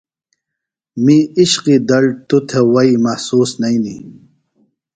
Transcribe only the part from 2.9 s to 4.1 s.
محسوس نئینیۡ۔